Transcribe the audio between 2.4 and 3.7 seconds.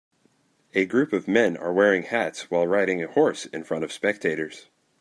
while riding a horse in